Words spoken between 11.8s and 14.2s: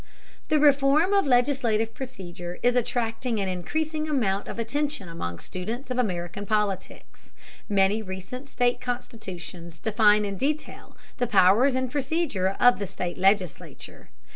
procedure of the state legislature.